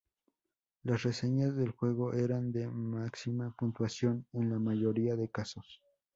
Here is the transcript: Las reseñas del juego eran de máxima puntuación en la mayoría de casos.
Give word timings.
Las 0.81 1.03
reseñas 1.03 1.55
del 1.55 1.69
juego 1.73 2.13
eran 2.13 2.51
de 2.51 2.67
máxima 2.67 3.55
puntuación 3.55 4.25
en 4.33 4.49
la 4.49 4.57
mayoría 4.57 5.15
de 5.15 5.29
casos. 5.29 5.79